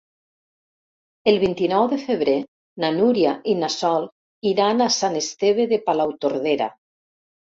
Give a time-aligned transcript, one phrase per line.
[1.31, 2.37] El vint-i-nou de febrer
[2.83, 4.09] na Núria i na Sol
[4.53, 6.71] iran a Sant Esteve de Palautordera.